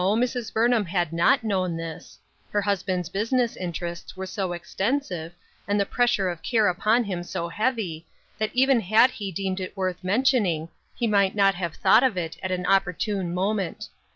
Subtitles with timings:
[0.01, 0.51] NO, Mrs.
[0.51, 2.17] Burnham had not known this.
[2.49, 5.31] Her husband's business interests were so exten sive,
[5.67, 8.07] and the pressure of care upon him so heavy,
[8.39, 12.35] that even had he deemed it worth mentioning, he might not have thought of it
[12.41, 13.89] at an opportune moment.